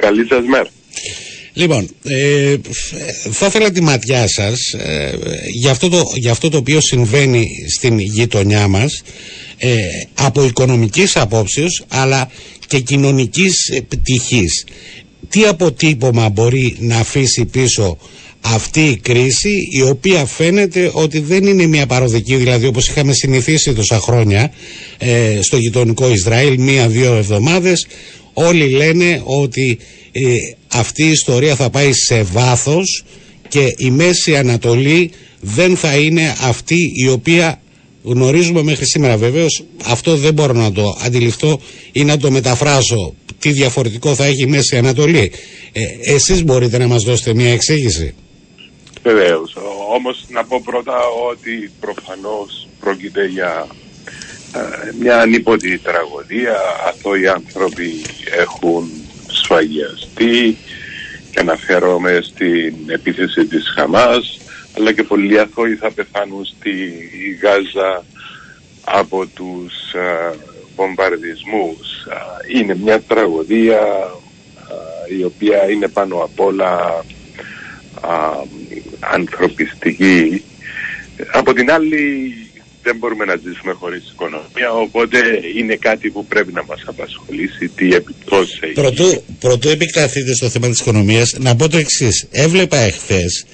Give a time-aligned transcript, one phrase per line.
[0.00, 0.68] Καλή σας μέρα.
[1.52, 2.56] Λοιπόν, ε,
[3.30, 5.18] θα ήθελα τη ματιά σας ε,
[5.52, 9.02] για, αυτό το, για αυτό το οποίο συμβαίνει στην γειτονιά μας
[9.58, 9.76] ε,
[10.14, 12.30] από οικονομικής απόψεως αλλά
[12.66, 14.66] και κοινωνικής πτυχής.
[15.28, 17.98] Τι αποτύπωμα μπορεί να αφήσει πίσω
[18.40, 23.72] αυτή η κρίση η οποία φαίνεται ότι δεν είναι μια παροδική δηλαδή όπως είχαμε συνηθίσει
[23.72, 24.52] τόσα χρόνια
[24.98, 27.86] ε, στο γειτονικό Ισραήλ μία-δύο εβδομάδες
[28.32, 29.78] όλοι λένε ότι
[30.12, 30.20] ε,
[30.68, 33.04] αυτή η ιστορία θα πάει σε βάθος
[33.48, 37.60] και η Μέση Ανατολή δεν θα είναι αυτή η οποία
[38.02, 39.16] γνωρίζουμε μέχρι σήμερα.
[39.16, 41.60] Βεβαίως αυτό δεν μπορώ να το αντιληφθώ
[41.92, 43.14] ή να το μεταφράσω.
[43.38, 45.32] Τι διαφορετικό θα έχει η Μέση Ανατολή.
[45.72, 48.14] Ε, εσείς μπορείτε να μας δώσετε μια εξήγηση.
[49.02, 49.56] Βεβαίως.
[49.94, 50.94] Όμως να πω πρώτα
[51.30, 53.89] ότι προφανώς πρόκειται για ε,
[55.00, 56.56] μια ανίποτη τραγωδία.
[57.22, 58.04] οι άνθρωποι
[58.38, 58.90] έχουν
[59.26, 60.56] σφαγιαστεί
[61.30, 64.40] και αναφέρομαι στην επίθεση της Χαμάς
[64.76, 66.92] αλλά και πολλοί αθώοι θα πεθάνουν στη
[67.42, 68.04] Γάζα
[68.84, 70.34] από τους α, ε,
[70.76, 72.06] βομβαρδισμούς.
[72.08, 73.80] Ε, είναι μια τραγωδία
[75.18, 77.04] η οποία είναι πάνω απ' όλα
[79.00, 80.44] ανθρωπιστική.
[81.32, 82.34] Από την άλλη
[82.82, 85.18] δεν μπορούμε να ζήσουμε χωρίς οικονομία, οπότε
[85.56, 88.72] είναι κάτι που πρέπει να μας απασχολήσει, τι επιπτώσεις έχει.
[88.72, 92.26] Πρωτού, πρωτού επεκταθείτε στο θέμα της οικονομίας, να πω το εξής.
[92.30, 93.44] Έβλεπα εχθές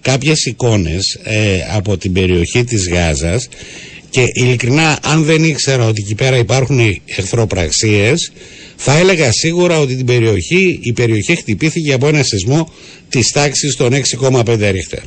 [0.00, 3.48] κάποιες εικόνες ε, από την περιοχή της Γάζας
[4.10, 8.32] και ειλικρινά αν δεν ήξερα ότι εκεί πέρα υπάρχουν εχθροπραξίες
[8.76, 12.72] θα έλεγα σίγουρα ότι την περιοχή, η περιοχή χτυπήθηκε από ένα σεισμό
[13.08, 15.02] της τάξης των 6,5 ρίχτερ.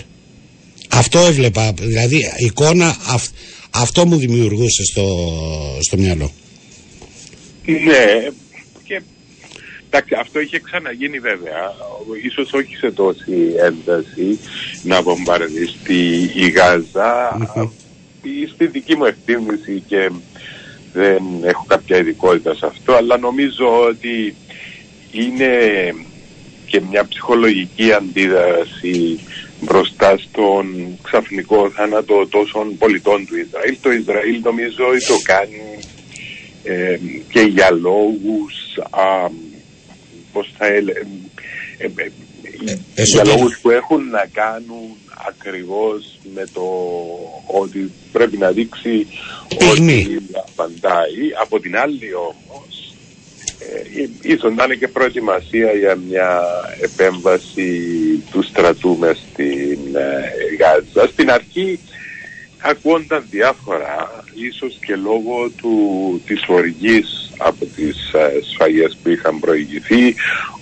[0.90, 2.98] Αυτό έβλεπα, δηλαδή εικόνα
[3.70, 5.06] αυτό μου δημιουργούσε στο,
[5.80, 6.32] στο μυαλό.
[7.66, 8.28] Ναι,
[8.84, 9.02] και
[9.90, 11.74] εντάξει, αυτό είχε ξαναγίνει βέβαια,
[12.24, 14.40] ίσως όχι σε τόση ένταση
[14.84, 17.38] να βομβαρδιστεί η Γάζα.
[18.54, 20.12] Στη δική μου εκτίμηση και
[20.94, 24.36] δεν έχω κάποια ειδικότητα σε αυτό, αλλά νομίζω ότι
[25.12, 25.50] είναι
[26.66, 29.20] και μια ψυχολογική αντίδραση
[29.60, 33.78] μπροστά στον ξαφνικό θάνατο τόσων πολιτών του Ισραήλ.
[33.82, 35.80] Το Ισραήλ νομίζω ότι το κάνει
[36.64, 39.30] ε, και για λόγους α,
[40.32, 40.84] πώς θα ε,
[41.78, 41.86] ε,
[42.96, 44.98] ε, για λόγους που έχουν να κάνουν
[45.28, 46.64] ακριβώς με το
[47.46, 49.08] ότι πρέπει να δείξει
[49.72, 51.34] ότι απαντάει.
[51.42, 52.77] Από την άλλη όμως ε,
[54.22, 56.42] ίσως να είναι και προετοιμασία για μια
[56.82, 57.72] επέμβαση
[58.32, 60.22] του στρατού μες στην ε,
[60.60, 61.08] Γάζα.
[61.12, 61.80] Στην αρχή
[62.62, 65.74] ακούγονταν διάφορα, ίσως και λόγω του,
[66.26, 70.16] της οργής από τις ε, σφαγές που είχαν προηγηθεί,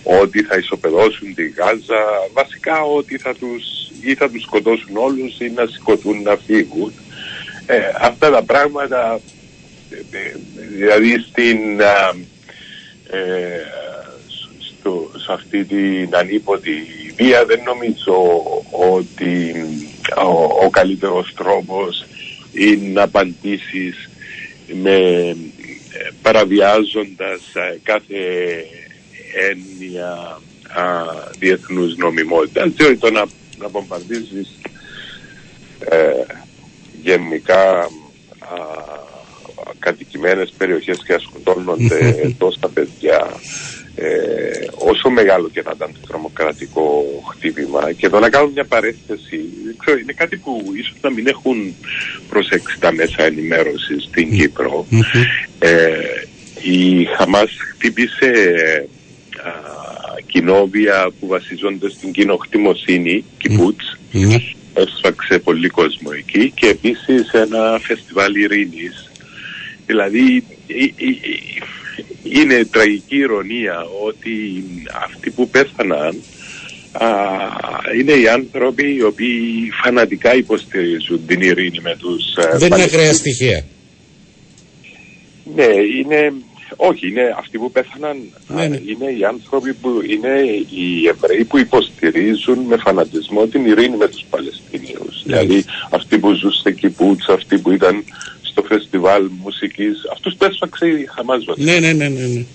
[0.04, 3.64] ότι θα ισοπεδώσουν τη Γάζα, βασικά ότι θα τους,
[4.02, 6.94] ή θα τους σκοτώσουν όλους ή να σηκωθούν να φύγουν.
[7.66, 9.20] Ε, αυτά τα πράγματα,
[9.90, 10.36] ε, ε,
[10.78, 11.58] δηλαδή στην
[13.10, 13.62] ε,
[14.60, 16.72] στο, σε αυτή την ανίποτη
[17.16, 19.56] βία δεν νομίζω ότι
[20.18, 22.06] ο, ο καλύτερος τρόπος
[22.54, 24.10] είναι να απαντήσεις
[24.68, 25.36] με
[26.22, 27.42] παραβιάζοντας
[27.84, 28.16] κάθε
[29.50, 30.42] έννοια
[30.74, 31.04] α,
[31.40, 32.70] διεθνούς νομιμότητας.
[32.70, 33.26] Διότι το να,
[33.58, 34.56] να βομβαρδίζεις
[35.80, 36.12] ε,
[37.02, 37.88] γενικά α,
[39.86, 42.00] κατοικημένες περιοχές και ασκουτώνονται
[42.44, 43.20] τόσα παιδιά
[43.96, 44.08] ε,
[44.92, 47.92] όσο μεγάλο και να ήταν το τρομοκρατικό χτύπημα.
[47.92, 49.40] Και εδώ να κάνω μια παρέθεση
[49.80, 51.76] ξέρω, είναι κάτι που ίσως να μην έχουν
[52.30, 54.86] προσέξει τα μέσα ενημέρωσης στην Κύπρο.
[55.60, 55.70] Ε,
[56.62, 58.32] η Χαμάς χτύπησε
[59.44, 59.52] α,
[60.26, 63.98] κοινόβια που βασίζονται στην κοινοκτημοσύνη κιπούτς
[64.76, 66.52] έσφαξε πολύ κόσμο εκεί.
[66.56, 69.05] Και επίσης ένα φεστιβάλ ειρήνης
[69.86, 70.44] Δηλαδή
[72.24, 74.64] είναι τραγική ηρωνία ότι
[75.04, 76.22] αυτοί που πέθαναν
[76.92, 77.08] α,
[78.00, 83.14] είναι οι άνθρωποι οι οποίοι φανατικά υποστηρίζουν την ειρήνη με τους ε, Δεν είναι ακραία
[83.14, 83.66] στοιχεία.
[85.56, 85.68] Ναι,
[86.00, 86.34] είναι...
[86.76, 88.18] Όχι, είναι αυτοί που πέθαναν
[88.48, 88.80] ναι, ναι.
[88.86, 94.26] είναι οι άνθρωποι που είναι οι Εβραίοι που υποστηρίζουν με φανατισμό την ειρήνη με τους
[94.30, 95.24] Παλαιστινίους.
[95.24, 95.40] Ναι.
[95.40, 98.04] Δηλαδή αυτοί που ζουν σε Κιπούτς, αυτοί που ήταν
[98.56, 99.96] στο φεστιβάλ μουσικής.
[100.12, 102.26] Αυτούς που έσφαξε η Χαμάς Ναι, ναι, ναι, ναι.
[102.26, 102.46] ναι.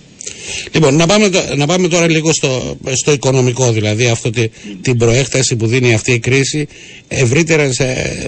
[0.72, 4.30] Λοιπόν, να πάμε, να πάμε τώρα λίγο στο, στο οικονομικό, δηλαδή αυτό
[4.82, 6.68] την προέκταση που δίνει αυτή η κρίση
[7.08, 7.68] ευρύτερα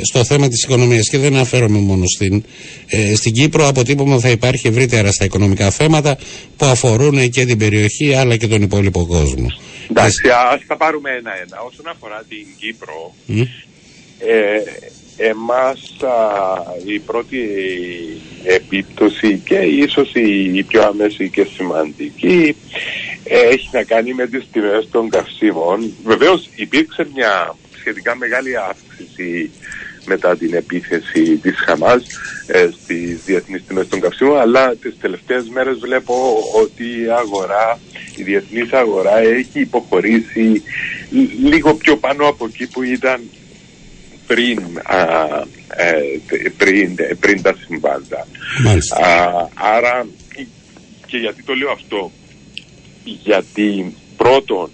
[0.02, 2.44] στο θέμα της οικονομίας και δεν αναφέρομαι μόνο στην,
[2.86, 6.18] ε, στην Κύπρο, αποτύπωμα θα υπάρχει ευρύτερα στα οικονομικά θέματα
[6.56, 9.46] που αφορούν και την περιοχή αλλά και τον υπόλοιπο κόσμο.
[9.90, 11.56] Εντάξει, ας τα πάρουμε ένα-ένα.
[11.70, 13.14] Όσον αφορά την Κύπρο,
[14.18, 14.62] ε,
[15.16, 15.96] εμάς
[16.86, 17.48] η πρώτη
[18.44, 22.56] επίπτωση και ίσως η, πιο άμεση και σημαντική
[23.24, 25.92] ε, έχει να κάνει με τις τιμές των καυσίμων.
[26.04, 29.50] Βεβαίως υπήρξε μια σχετικά μεγάλη αύξηση
[30.06, 32.06] μετά την επίθεση της Χαμάς
[32.46, 36.14] ε, στις διεθνείς τιμές των καυσίμων αλλά τις τελευταίες μέρες βλέπω
[36.62, 37.80] ότι η αγορά,
[38.16, 40.62] η διεθνής αγορά έχει υποχωρήσει
[41.42, 43.20] λίγο πιο πάνω από εκεί που ήταν
[44.32, 44.58] πριν,
[45.76, 48.26] ε, πριν, πριν τα συμβάντα.
[49.54, 50.06] άρα
[51.06, 52.10] και γιατί το λέω αυτό.
[53.04, 54.70] Γιατί πρώτον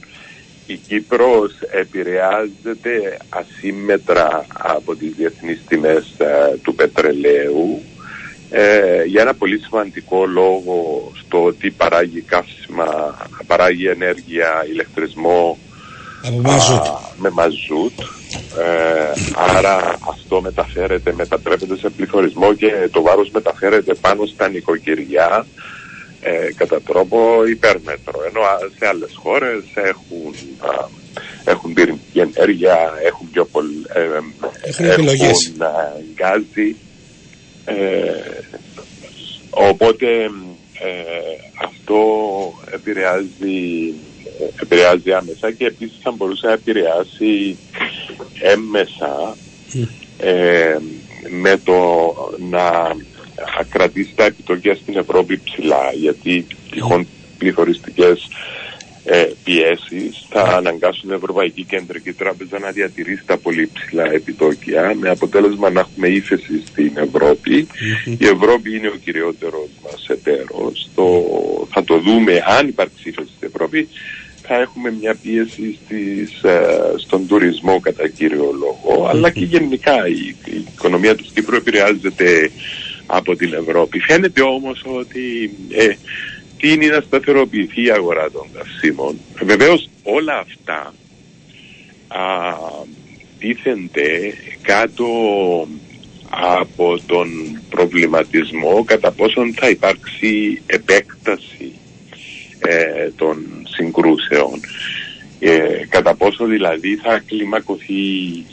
[0.66, 7.82] η Κύπρος επηρεάζεται ασύμμετρα από τις διεθνείς τιμές ε, του πετρελαίου
[8.50, 13.16] ε, για ένα πολύ σημαντικό λόγο στο ότι παράγει καύσιμα,
[13.46, 15.58] παράγει ενέργεια, ηλεκτρισμό
[17.16, 18.00] με μαζούτ.
[18.58, 19.12] Ε,
[19.56, 25.46] άρα αυτό μεταφέρεται, μετατρέπεται σε πληθωρισμό και το βάρος μεταφέρεται πάνω στα νοικοκυριά
[26.20, 28.20] ε, κατά τρόπο υπέρμετρο.
[28.28, 28.40] Ενώ
[28.78, 30.88] σε άλλες χώρες έχουν, α,
[31.44, 34.00] έχουν πυρηνική ενέργεια, έχουν πιο πολύ, ε,
[34.62, 35.06] έχουν, έχουν
[36.14, 36.76] γκάζι.
[39.50, 40.06] οπότε
[41.64, 42.00] αυτό
[42.70, 43.94] επηρεάζει
[44.62, 47.56] επηρεάζει άμεσα και επίσης θα μπορούσε να επηρεάσει
[48.40, 49.36] έμμεσα
[50.18, 50.76] ε,
[51.28, 51.74] με το
[52.50, 52.96] να
[53.68, 57.06] κρατήσει τα επιτόκια στην Ευρώπη ψηλά γιατί τυχόν
[57.38, 58.28] πληθωριστικές
[59.10, 65.08] ε, πιέσεις θα αναγκάσουν την Ευρωπαϊκή Κεντρική Τράπεζα να διατηρήσει τα πολύ ψηλά επιτόκια με
[65.08, 67.66] αποτέλεσμα να έχουμε ύφεση στην Ευρώπη.
[68.18, 70.88] Η Ευρώπη είναι ο κυριότερος μας εταίρος.
[70.94, 71.24] Το,
[71.70, 73.88] θα το δούμε αν υπάρξει ύφεση στην Ευρώπη
[74.48, 78.54] θα έχουμε μια πίεση στις, ε, στον τουρισμό κατά κύριο
[79.10, 82.50] αλλά και γενικά η, η οικονομία του Κύπρου επηρεάζεται
[83.06, 83.98] από την Ευρώπη.
[83.98, 85.94] Φαίνεται όμως ότι ε,
[86.60, 89.18] είναι να σταθεροποιηθεί η αγορά των καυσίμων.
[89.42, 90.94] Βεβαίως όλα αυτά
[92.08, 92.22] α,
[93.38, 95.06] τίθενται κάτω
[96.30, 97.28] από τον
[97.70, 101.72] προβληματισμό κατά πόσον θα υπάρξει επέκταση
[102.58, 103.36] ε, των
[103.78, 104.60] συγκρούσεων.
[105.40, 108.02] Ε, κατά πόσο δηλαδή θα κλιμακωθεί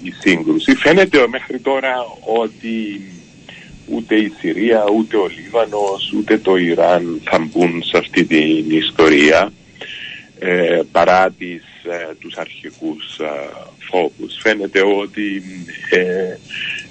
[0.04, 0.76] η σύγκρουση.
[0.76, 1.94] Φαίνεται μέχρι τώρα
[2.44, 3.02] ότι
[3.88, 9.52] ούτε η Συρία, ούτε ο Λίβανος, ούτε το Ιράν θα μπουν σε αυτή την ιστορία
[10.40, 13.50] ε, παρά τις, ε, τους αρχικούς ε,
[13.90, 14.38] φόβους.
[14.42, 15.44] Φαίνεται ότι
[15.90, 16.38] ε,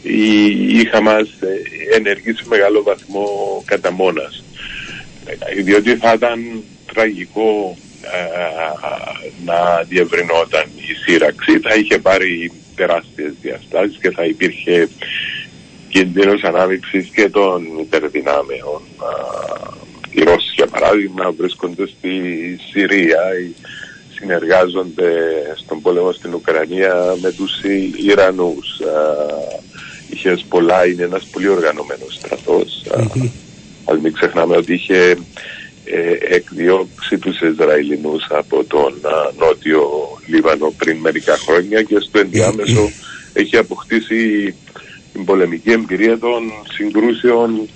[0.03, 1.29] η, η Χαμάς
[1.95, 3.27] ενεργεί σε μεγάλο βαθμό
[3.65, 4.45] κατά μόνας.
[5.63, 7.77] Διότι θα ήταν τραγικό
[9.45, 14.89] να διευρυνόταν η σύραξη, θα είχε πάρει τεράστιες διαστάσεις και θα υπήρχε
[15.89, 18.83] κίνδυνος ανάμειξης και των υπερδυνάμεων.
[20.11, 22.21] Οι Ρώσοι για παράδειγμα βρίσκονται στη
[22.71, 23.21] Συρία,
[24.15, 25.13] συνεργάζονται
[25.57, 27.53] στον πόλεμο στην Ουκρανία με τους
[28.07, 28.81] Ιρανούς.
[30.11, 32.83] Η Χεσπολά είναι ένας πολύ οργανωμένος στρατός.
[33.85, 35.17] Ας μην ξεχνάμε ότι είχε ε,
[36.29, 38.95] εκδιώξει τους Ισραηλινούς από τον
[39.39, 39.89] νότιο
[40.27, 42.91] Λίβανο πριν μερικά χρόνια και στο ενδιάμεσο
[43.33, 44.55] έχει αποκτήσει
[45.13, 47.69] την πολεμική εμπειρία των συγκρούσεων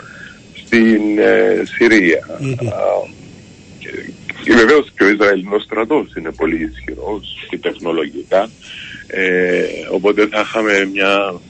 [0.65, 2.27] στην ε, Συρία.
[2.41, 3.11] Mm-hmm.
[3.79, 3.89] Και,
[4.45, 8.51] και βεβαίως και ο Ισραηλινός στρατός είναι πολύ ισχυρός και τεχνολογικά.
[9.07, 11.41] Ε, οπότε θα είχαμε μια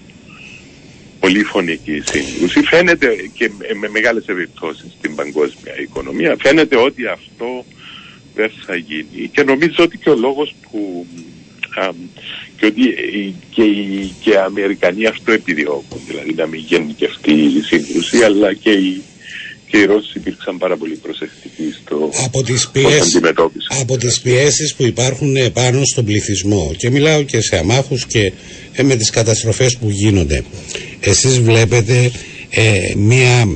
[1.21, 2.61] πολυφωνική σύγκρουση.
[2.63, 6.37] Φαίνεται και με μεγάλες επιπτώσεις στην παγκόσμια οικονομία.
[6.41, 7.65] Φαίνεται ότι αυτό
[8.35, 9.29] δεν θα γίνει.
[9.33, 11.07] Και νομίζω ότι και ο λόγος που
[12.57, 12.83] και ότι
[13.51, 18.71] και οι, και οι Αμερικανοί αυτό επιδιώκουν, δηλαδή να μην γενικευτεί η σύγκρουση, αλλά και
[18.71, 19.03] οι,
[19.71, 23.21] και οι Ρώσοι υπήρξαν πάρα πολύ προσεκτικοί στο από τις πιέσεις,
[23.81, 28.33] από τις πιέσεις που υπάρχουν πάνω στον πληθυσμό και μιλάω και σε αμάχους και
[28.73, 30.45] ε, με τις καταστροφές που γίνονται
[31.09, 32.11] εσείς βλέπετε
[32.51, 33.49] ε, μία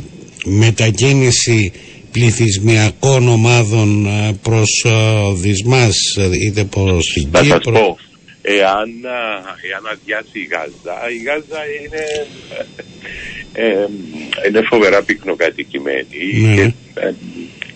[0.45, 1.73] μετακίνηση
[2.13, 5.97] πληθυσμιακών ομάδων ε, προς ε, δυσμάς
[6.47, 7.97] είτε προς την Κύπρο
[8.43, 8.91] εάν,
[9.71, 12.05] εάν αδειάσει η Γάζα, η Γάζα είναι,
[13.53, 13.87] ε,
[14.49, 16.55] είναι φοβερά πυκνοκατοικημένη ναι.
[16.55, 16.63] και
[16.95, 17.13] ε,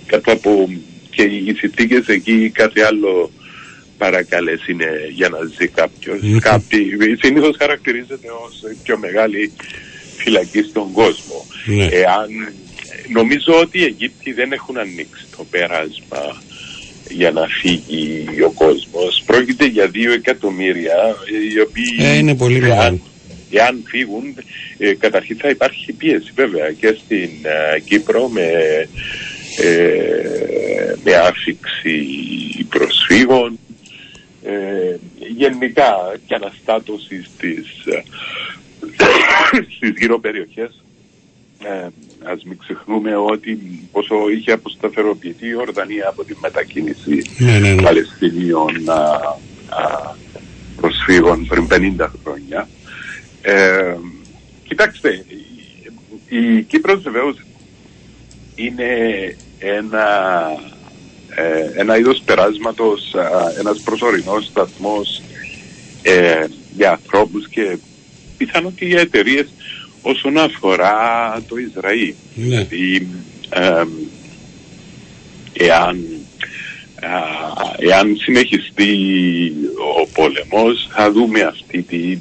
[0.06, 0.68] κάτω από
[1.11, 3.30] και οι συνθήκες εκεί κάτι άλλο
[3.98, 6.18] παρακαλές είναι για να ζει κάποιος.
[6.22, 6.38] Mm.
[6.40, 9.52] Κάποιοι, συνήθως χαρακτηρίζεται ως η πιο μεγάλη
[10.16, 11.46] φυλακή στον κόσμο.
[11.64, 11.84] Ναι.
[11.84, 12.28] Εάν,
[13.12, 16.42] νομίζω ότι οι Αιγύπτιοι δεν έχουν ανοίξει το πέρασμα
[17.08, 19.22] για να φύγει ο κόσμος.
[19.26, 21.16] Πρόκειται για δύο εκατομμύρια
[21.54, 23.00] οι οποίοι Ε, είναι πολύ εάν, μεγάλο.
[23.50, 24.34] εάν φύγουν
[24.78, 28.42] ε, καταρχήν θα υπάρχει πίεση βέβαια και στην ε, Κύπρο με,
[29.62, 32.06] ε, με άφηξη
[32.68, 33.58] προσφύγων
[34.46, 38.02] ε, γενικά και αναστάτωσης στις, ε,
[39.76, 40.82] στις γύρω περιοχές
[41.58, 41.88] ε,
[42.24, 43.58] ας μην ξεχνούμε ότι
[43.92, 47.82] πόσο είχε αποσταθεροποιηθεί η Ορδανία από τη μετακίνηση Ναι, ναι, ναι.
[47.82, 48.94] Παλαιστινίων α,
[49.68, 50.14] α,
[50.80, 52.68] προσφύγων πριν 50 χρόνια.
[53.42, 53.96] Ε,
[54.68, 55.24] κοιτάξτε,
[56.28, 57.36] η, η Κύπρος βεβαίως
[58.54, 58.86] είναι
[59.58, 60.06] ένα,
[60.60, 60.75] ε,
[61.76, 65.23] ένα είδος περάσματος, α, ένας προσωρινός σταθμός
[66.02, 66.45] ε,
[66.76, 67.78] για ανθρώπους και
[68.37, 69.47] πιθανόν και για εταιρείες
[70.02, 70.97] όσον αφορά
[71.49, 72.14] το Ισραήλ.
[72.35, 72.45] Ναι.
[72.45, 73.09] Δηλαδή,
[73.50, 73.85] ε,
[75.52, 76.05] εάν,
[77.00, 77.09] α,
[77.76, 78.93] εάν συνεχιστεί
[80.02, 82.19] ο πόλεμος θα δούμε αυτή τη,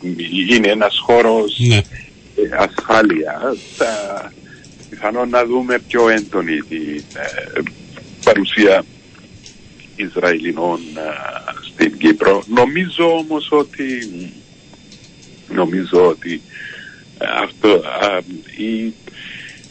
[0.56, 1.76] είναι ένας χώρος Ναι.
[1.76, 1.82] ε,
[2.58, 4.32] ασφάλειας θα,
[4.90, 7.62] πιθανόν να δούμε πιο έντονη την ε,
[8.24, 8.84] παρουσία
[9.96, 11.02] Ισραηλινών ε,
[11.72, 12.44] στην Κύπρο.
[12.48, 13.86] Νομίζω όμως ότι
[15.54, 16.42] νομίζω ότι
[17.18, 18.22] ε, αυτό α,
[18.58, 18.94] η,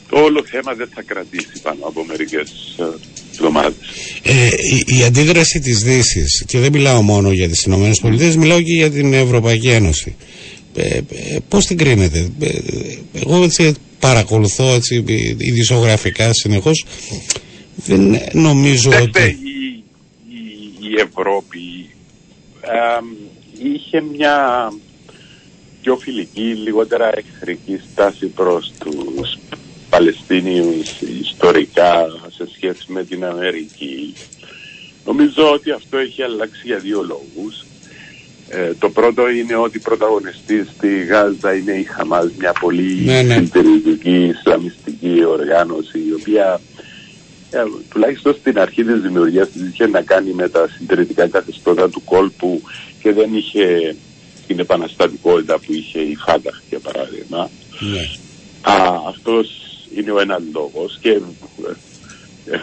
[0.08, 2.84] το όλο θέμα δεν θα κρατήσει πάνω από μερικές ε,
[3.32, 3.76] εβδομάδες.
[4.22, 8.62] Ε, η, η αντίδραση της Δύσης, και δεν μιλάω μόνο για τις Ηνωμένες Πολιτείες, μιλάω
[8.62, 10.16] και για την Ευρωπαϊκή Ένωση.
[10.76, 11.02] Ε, ε,
[11.48, 12.48] πώς την κρίνετε; Ε,
[13.12, 15.04] εγώ έτσι παρακολουθώ έτσι,
[15.38, 16.84] ειδησιογραφικά συνεχώς.
[17.76, 19.38] Δεν νομίζω Κοιτάξτε, ότι...
[20.94, 21.90] η, η, η Ευρώπη
[22.96, 23.06] αμ,
[23.58, 24.68] είχε μια
[25.82, 29.38] πιο φιλική, λιγότερα εχθρική στάση προς τους
[29.90, 34.14] Παλαιστίνιους ιστορικά σε σχέση με την Αμερική.
[35.04, 37.64] Νομίζω ότι αυτό έχει αλλάξει για δύο λόγους.
[38.48, 43.34] Ε, το πρώτο είναι ότι πρωταγωνιστή στη Γάζα είναι η Χαμάς, μια πολύ Ναι, ναι.
[43.34, 46.93] συντηρητική Ισλαμιστική οργάνωση, η οποία ε,
[47.88, 52.62] τουλάχιστον στην αρχή της δημιουργίας της είχε να κάνει με τα συντηρητικά καθεστώτα του κόλπου
[53.02, 53.96] και δεν είχε
[54.46, 57.50] την επαναστατικότητα που είχε η Φάταχ για παράδειγμα.
[57.80, 58.00] Ναι.
[58.72, 59.48] Α, αυτός
[59.96, 61.20] είναι ο ένας λόγος και ε,
[62.50, 62.56] ε,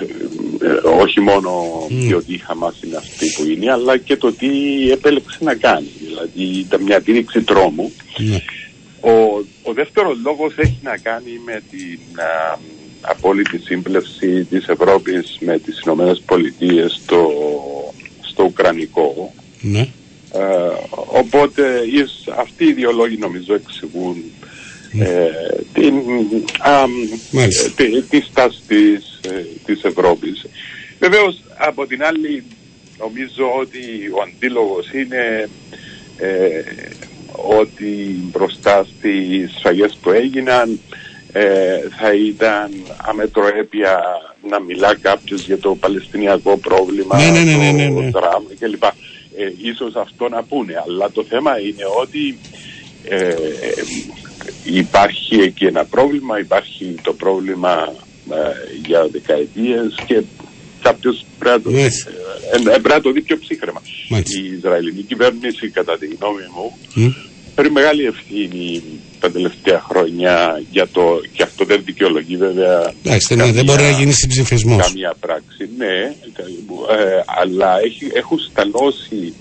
[0.67, 0.71] ε,
[1.01, 1.51] όχι μόνο
[1.89, 1.99] Μμ.
[1.99, 4.49] διότι η Χαμάς είναι αυτή που είναι αλλά και το τι
[4.91, 5.91] επέλεξε να κάνει.
[5.99, 7.91] Δηλαδή ήταν μια δίδυξη τρόμου.
[8.17, 8.37] Ναι.
[8.99, 9.11] Ο,
[9.63, 12.57] ο δεύτερος λόγος έχει να κάνει με την α,
[13.01, 17.29] απόλυτη σύμπλευση της Ευρώπης με τις Ηνωμένες Πολιτείες στο,
[18.21, 19.33] στο Ουκρανικό.
[19.61, 19.79] Ναι.
[20.33, 20.39] Ε,
[21.07, 24.15] οπότε εις- αυτοί οι δύο λόγοι νομίζω εξηγούν
[24.99, 25.25] ε,
[25.73, 25.93] την,
[26.59, 26.85] α,
[27.31, 27.67] Μάλιστα.
[27.83, 30.45] ε, τη, τη στάση της, ε, της Ευρώπης.
[30.99, 32.43] Βεβαίως από την άλλη
[32.99, 33.79] νομίζω ότι
[34.17, 35.49] ο αντίλογος είναι
[36.17, 36.61] ε,
[37.59, 40.79] ότι μπροστά στις σφαγές που έγιναν
[41.33, 43.99] ε, θα ήταν αμετροέπεια
[44.49, 48.11] να μιλά κάποιος για το παλαιστινιακό πρόβλημα, Ναι, ναι, ναι, ναι, ναι, ναι.
[48.11, 48.83] το δράμα κλπ.
[48.83, 52.37] Ε, ίσως αυτό να πούνε, αλλά το θέμα είναι ότι
[53.03, 53.35] ε,
[54.63, 57.93] υπάρχει εκεί ένα πρόβλημα, υπάρχει το πρόβλημα
[58.31, 58.37] ε,
[58.85, 60.21] για δεκαετίες και
[60.81, 61.81] κάποιος πρέπει να το, Ναι.
[61.81, 61.89] ε,
[62.55, 63.81] ε, πρέπει να το δει πιο ψύχρεμα.
[64.09, 64.39] Μάλιστα.
[64.41, 67.11] Η Ισραηλινή κυβέρνηση, κατά τη γνώμη μου, Μμ.
[67.55, 68.83] Φέρει μεγάλη ευθύνη
[69.19, 73.89] τα τελευταία χρόνια για το, και αυτό δεν δικαιολογεί βέβαια Εντάξει, ναι, δεν μπορεί να
[73.89, 74.85] γίνει συμψηφισμός.
[74.85, 75.97] καμία πράξη, ναι,
[76.89, 79.33] ε, αλλά έχει, έχουν σταλώσει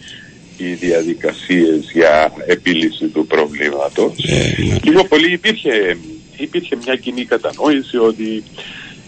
[0.57, 4.13] οι διαδικασίες για επίλυση του προβλήματος.
[4.29, 4.77] Ε, ναι.
[4.83, 5.97] Λίγο πολύ υπήρχε,
[6.37, 8.43] υπήρχε μια κοινή κατανόηση ότι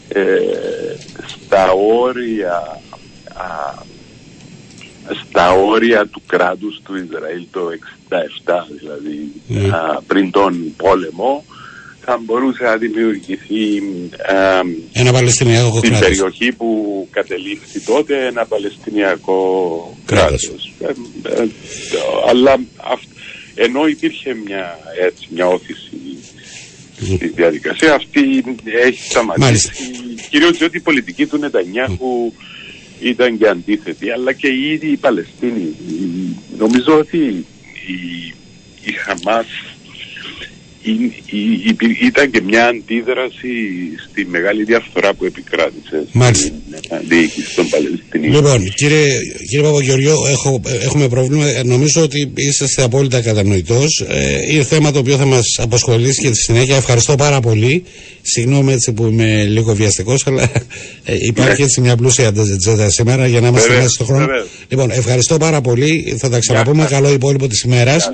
[0.08, 0.22] ε,
[1.46, 2.80] στα όρια
[3.34, 3.44] α,
[5.28, 9.68] στα όρια του κράτους του Ισραήλ το 67 δηλαδή Ναι.
[9.68, 11.44] α, πριν τον πόλεμο
[12.04, 13.82] θα μπορούσε να δημιουργηθεί
[14.34, 14.60] α,
[14.92, 16.08] Ένα Παλαιστινιακό στην κράτος.
[16.08, 16.68] περιοχή που
[17.10, 19.40] κατελήφθη τότε ένα Παλαιστινιακό
[20.06, 20.50] Κράτος.
[20.78, 21.02] κράτος.
[21.28, 21.48] Ε, ε,
[22.28, 23.10] αλλά αυ-
[23.54, 25.90] ενώ υπήρχε μια, έτσι, μια όθηση
[27.04, 28.44] στη διαδικασία αυτή
[28.82, 29.72] έχει σταματήσει Μάλιστα.
[30.30, 32.32] κυρίως διότι η πολιτική του Νετανιάχου
[33.02, 35.76] ήταν και αντίθετη αλλά και οι ίδιοι οι Παλαιστίνοι.
[36.58, 37.46] Νομίζω ότι
[37.86, 38.34] η,
[38.84, 39.46] η Χαμάς
[42.02, 43.48] ήταν και μια αντίδραση
[44.10, 46.46] στη μεγάλη διαφθορά που επικράτησε Μάλιστα.
[46.46, 48.34] στην διοίκηση των Παλαιστινίων.
[48.34, 49.06] Λοιπόν, κύριε,
[49.48, 51.44] κύριε Παπαγεωργιό, έχω, έχουμε πρόβλημα.
[51.64, 54.04] Νομίζω ότι είσαστε απόλυτα κατανοητός.
[54.08, 56.76] Ε, είναι θέμα το οποίο θα μας απασχολήσει και στη συνέχεια.
[56.76, 57.84] Ευχαριστώ πάρα πολύ.
[58.22, 60.42] Συγγνώμη έτσι που είμαι λίγο βιαστικός, αλλά
[61.04, 61.64] ε, υπάρχει ναι.
[61.64, 64.26] έτσι μια πλούσια ανταζετζέτα σήμερα για να είμαστε μέσα στον χρόνο.
[64.68, 66.16] Λοιπόν, ευχαριστώ πάρα πολύ.
[66.18, 66.86] Θα τα ξαναπούμε.
[66.90, 68.10] Καλό υπόλοιπο της ημέρας.